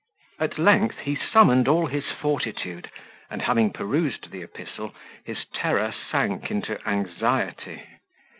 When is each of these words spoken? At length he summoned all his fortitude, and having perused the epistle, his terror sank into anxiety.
At 0.39 0.57
length 0.57 0.97
he 1.03 1.15
summoned 1.15 1.67
all 1.67 1.85
his 1.85 2.05
fortitude, 2.11 2.89
and 3.29 3.43
having 3.43 3.71
perused 3.71 4.31
the 4.31 4.41
epistle, 4.41 4.95
his 5.23 5.45
terror 5.53 5.93
sank 6.09 6.49
into 6.49 6.79
anxiety. 6.89 7.83